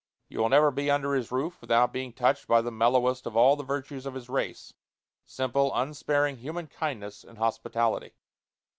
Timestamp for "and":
7.23-7.37